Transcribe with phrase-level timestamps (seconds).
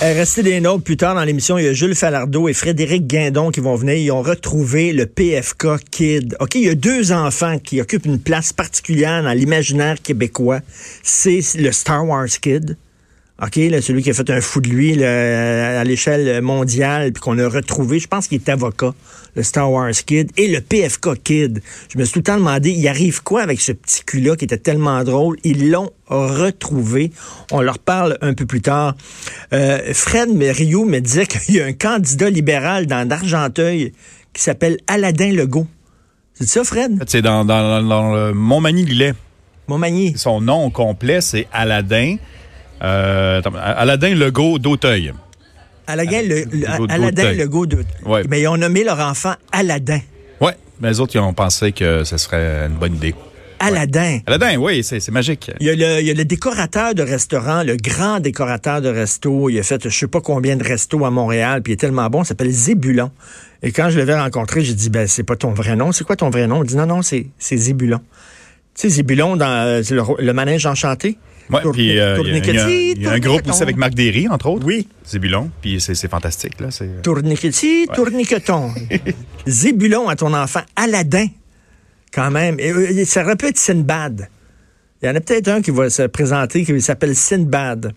[0.00, 1.58] Restez des nôtres plus tard dans l'émission.
[1.58, 3.94] Il y a Jules Falardeau et Frédéric Guindon qui vont venir.
[3.94, 6.36] Ils ont retrouvé le PFK Kid.
[6.40, 10.60] OK, il y a deux enfants qui occupent une place particulière dans l'imaginaire québécois.
[11.02, 12.76] C'est le Star Wars Kid.
[13.42, 17.22] OK, là, celui qui a fait un fou de lui là, à l'échelle mondiale, puis
[17.22, 18.92] qu'on a retrouvé, je pense qu'il est avocat,
[19.34, 21.62] le Star Wars Kid, et le PFK Kid.
[21.90, 24.44] Je me suis tout le temps demandé, il arrive quoi avec ce petit cul-là qui
[24.44, 25.38] était tellement drôle?
[25.42, 27.12] Ils l'ont retrouvé.
[27.50, 28.94] On leur parle un peu plus tard.
[29.54, 33.92] Euh, Fred Rio me disait qu'il y a un candidat libéral dans d'Argenteuil
[34.34, 35.66] qui s'appelle Aladin Legault.
[36.34, 37.02] C'est ça, Fred?
[37.06, 39.14] C'est dans, dans, dans le Montmagny-Lillet.
[39.66, 40.14] Montmagny.
[40.16, 42.16] Son nom complet, c'est Aladin.
[42.82, 45.12] Euh, Aladin Legault d'Auteuil.
[45.86, 47.86] Aladin, le, Legault d'Auteuil.
[48.04, 48.22] Ouais.
[48.28, 50.00] Mais ils ont nommé leur enfant Aladin.
[50.40, 53.14] Oui, mais les autres, ils ont pensé que ce serait une bonne idée.
[53.58, 54.00] Aladin.
[54.00, 54.22] Ouais.
[54.26, 55.50] Aladin, oui, c'est magique.
[55.60, 58.88] Il y, a le, il y, a le, décorateur de restaurant, le grand décorateur de
[58.88, 59.50] resto.
[59.50, 62.08] Il a fait je sais pas combien de restos à Montréal, puis il est tellement
[62.08, 63.10] bon, il s'appelle Zébulon.
[63.62, 65.92] Et quand je l'avais rencontré, j'ai dit, ben, c'est pas ton vrai nom.
[65.92, 66.64] C'est quoi ton vrai nom?
[66.64, 68.00] Il dit, non, non, c'est Zébulon.
[68.74, 71.18] Tu sais, Zébulon dans le, le manège enchanté.
[71.52, 74.64] Oui, puis euh, il y, y, a un groupe aussi avec Marc Derry, entre autres.
[74.66, 74.86] Oui.
[75.06, 76.60] Zébulon, puis c'est fantastique.
[76.60, 76.68] là.
[77.02, 77.94] Tourniquetis, ouais.
[77.94, 78.70] tourniqueton.
[79.46, 81.26] Zébulon à ton enfant, Aladdin,
[82.12, 82.58] quand même.
[82.60, 84.28] Et, euh, ça aurait pu être Sinbad.
[85.02, 87.92] Il y en a peut-être un qui va se présenter qui s'appelle Sinbad.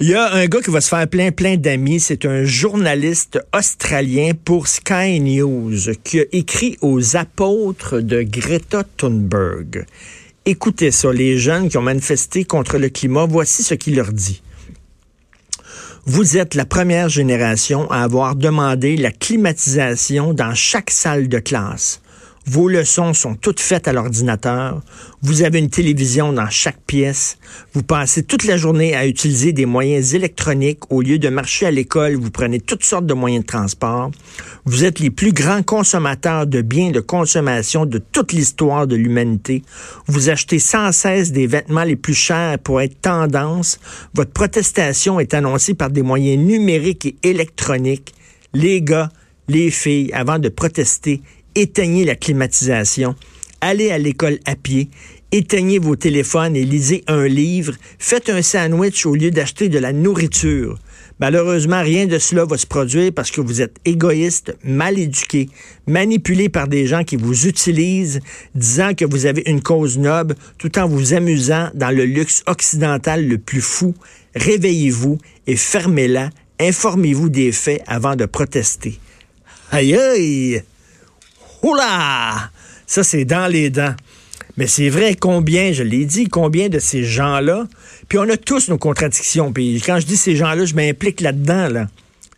[0.00, 1.98] Il y a un gars qui va se faire plein, plein d'amis.
[1.98, 9.86] C'est un journaliste australien pour Sky News qui a écrit aux apôtres de Greta Thunberg.
[10.50, 14.40] Écoutez ça, les jeunes qui ont manifesté contre le climat, voici ce qu'il leur dit.
[16.06, 22.00] Vous êtes la première génération à avoir demandé la climatisation dans chaque salle de classe.
[22.50, 24.80] Vos leçons sont toutes faites à l'ordinateur.
[25.20, 27.36] Vous avez une télévision dans chaque pièce.
[27.74, 30.80] Vous passez toute la journée à utiliser des moyens électroniques.
[30.88, 34.12] Au lieu de marcher à l'école, vous prenez toutes sortes de moyens de transport.
[34.64, 39.62] Vous êtes les plus grands consommateurs de biens de consommation de toute l'histoire de l'humanité.
[40.06, 43.78] Vous achetez sans cesse des vêtements les plus chers pour être tendance.
[44.14, 48.14] Votre protestation est annoncée par des moyens numériques et électroniques.
[48.54, 49.10] Les gars,
[49.48, 51.20] les filles, avant de protester,
[51.58, 53.16] éteignez la climatisation,
[53.60, 54.90] allez à l'école à pied,
[55.32, 59.92] éteignez vos téléphones et lisez un livre, faites un sandwich au lieu d'acheter de la
[59.92, 60.78] nourriture.
[61.18, 65.48] Malheureusement, rien de cela va se produire parce que vous êtes égoïste, mal éduqué,
[65.88, 68.20] manipulé par des gens qui vous utilisent,
[68.54, 73.26] disant que vous avez une cause noble, tout en vous amusant dans le luxe occidental
[73.26, 73.94] le plus fou.
[74.36, 76.30] Réveillez-vous et fermez-la.
[76.60, 79.00] Informez-vous des faits avant de protester.
[79.72, 80.62] Aïe aïe!
[81.62, 82.50] Oula!
[82.86, 83.94] Ça, c'est dans les dents.
[84.56, 87.68] Mais c'est vrai, combien, je l'ai dit, combien de ces gens-là,
[88.08, 89.52] puis on a tous nos contradictions.
[89.52, 91.86] Puis quand je dis ces gens-là, je m'implique là-dedans, là.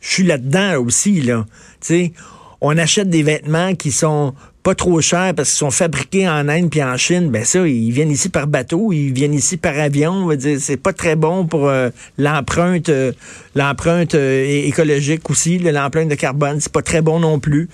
[0.00, 1.46] Je suis là-dedans aussi, là.
[1.80, 2.12] Tu sais,
[2.60, 6.70] on achète des vêtements qui sont pas trop chers parce qu'ils sont fabriqués en Inde
[6.70, 10.12] puis en Chine, ben ça, ils viennent ici par bateau, ils viennent ici par avion.
[10.12, 11.88] On va dire, c'est pas très bon pour euh,
[12.18, 13.12] l'empreinte, euh,
[13.54, 17.68] l'empreinte euh, écologique aussi, l'empreinte de carbone, c'est pas très bon non plus.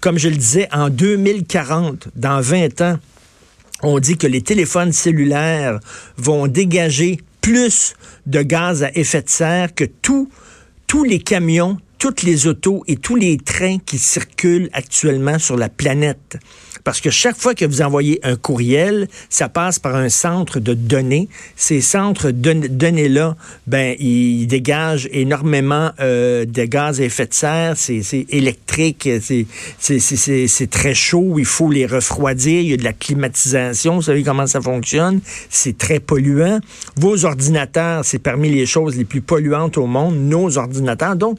[0.00, 2.98] comme je le disais, en 2040, dans 20 ans,
[3.82, 5.78] on dit que les téléphones cellulaires
[6.16, 7.94] vont dégager plus
[8.26, 10.28] de gaz à effet de serre que tous
[11.04, 16.36] les camions, toutes les autos et tous les trains qui circulent actuellement sur la planète.
[16.82, 20.74] Parce que chaque fois que vous envoyez un courriel, ça passe par un centre de
[20.74, 21.28] données.
[21.54, 23.36] Ces centres de données-là,
[23.68, 27.74] ben, ils dégagent énormément euh, de gaz à effet de serre.
[27.76, 31.36] C'est électrique, c'est très chaud.
[31.38, 32.62] Il faut les refroidir.
[32.62, 33.96] Il y a de la climatisation.
[33.96, 35.20] Vous savez comment ça fonctionne?
[35.50, 36.58] C'est très polluant.
[36.96, 40.16] Vos ordinateurs, c'est parmi les choses les plus polluantes au monde.
[40.16, 41.14] Nos ordinateurs.
[41.14, 41.38] Donc,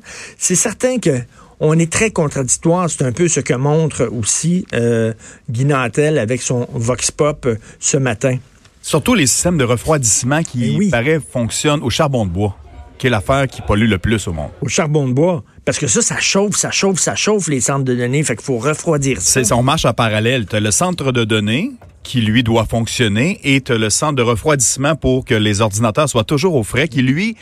[0.55, 1.21] certain que
[1.59, 2.89] on est très contradictoire.
[2.89, 5.13] C'est un peu ce que montre aussi euh,
[5.49, 8.37] Guy Nantel avec son Vox Pop euh, ce matin.
[8.81, 10.89] Surtout les systèmes de refroidissement qui, oui.
[10.89, 12.57] paraît, fonctionnent au charbon de bois,
[12.97, 14.49] qui est l'affaire qui pollue le plus au monde.
[14.61, 15.43] Au charbon de bois.
[15.63, 18.21] Parce que ça, ça chauffe, ça chauffe, ça chauffe les centres de données.
[18.23, 19.41] Fait qu'il faut refroidir ça.
[19.41, 20.45] C'est, on marche en parallèle.
[20.45, 21.71] Tu as le centre de données
[22.03, 26.09] qui, lui, doit fonctionner et tu as le centre de refroidissement pour que les ordinateurs
[26.09, 27.37] soient toujours au frais, qui, lui,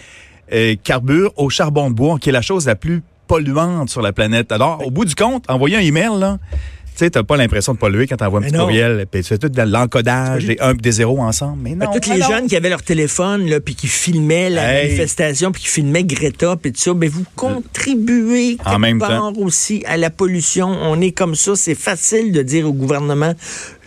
[0.53, 4.11] euh, carburent au charbon de bois, qui est la chose la plus polluante sur la
[4.11, 4.51] planète.
[4.51, 6.37] Alors, au bout du compte, envoyer un email, là,
[7.01, 9.07] tu sais, t'as pas l'impression de polluer quand t'envoies un petit courriel.
[9.09, 11.57] Puis tu fais tout de l'encodage, des 1 et des 0 ensemble.
[11.63, 11.91] Mais non.
[11.91, 15.69] toutes les jeunes qui avaient leur téléphone, là, puis qui filmaient la manifestation, puis qui
[15.69, 20.67] filmaient Greta, puis tout ça, ben vous contribuez en même part aussi à la pollution.
[20.67, 21.55] On est comme ça.
[21.55, 23.33] C'est facile de dire au gouvernement,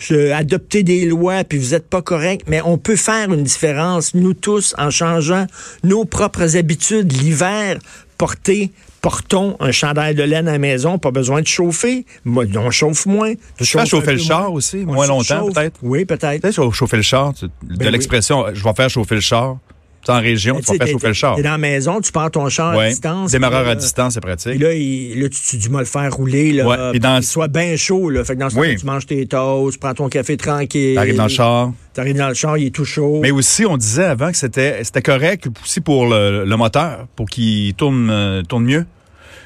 [0.01, 2.47] je, adoptez des lois, puis vous êtes pas correct.
[2.49, 5.47] Mais on peut faire une différence, nous tous, en changeant
[5.85, 7.13] nos propres habitudes.
[7.13, 7.79] L'hiver,
[8.17, 12.07] porter portons un chandail de laine à la maison, pas besoin de chauffer.
[12.25, 13.35] On chauffe moins.
[13.59, 15.79] Tu fais chauffer le char aussi, moins longtemps peut-être?
[15.83, 16.41] Oui, peut-être.
[16.41, 19.59] Peut-être chauffer le char, de ben l'expression je vais faire chauffer le char.
[20.05, 21.37] Tu en région, tu vas faire chauffer le char.
[21.37, 23.33] Tu dans la maison, tu pars ton char à distance.
[23.33, 24.61] Démarreur à distance, c'est pratique.
[24.61, 26.99] là, là, tu, dis, moi le faire rouler, là, ouais.
[26.99, 27.17] dans...
[27.17, 28.11] qu'il soit bien chaud.
[28.11, 28.25] Là.
[28.25, 28.77] Fait que dans ce oui.
[28.77, 30.95] tu manges tes toasts, tu prends ton café tranquille.
[30.95, 31.73] T'arrives dans le char.
[31.93, 33.21] T'arrives dans le char, il est tout chaud.
[33.23, 37.75] Mais aussi, on disait avant que c'était correct aussi pour le, le moteur, pour qu'il
[37.75, 38.85] tourne, euh, tourne mieux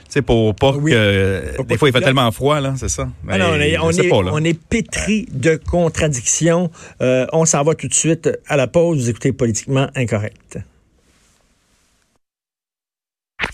[0.09, 1.63] sais, pour pas que.
[1.63, 3.09] des fois, il fait tellement froid, là, c'est ça.
[3.29, 6.71] Ah on, est, on, est, pétri de contradictions.
[7.01, 8.99] Euh, on s'en va tout de suite à la pause.
[8.99, 10.59] Vous écoutez Politiquement Incorrect.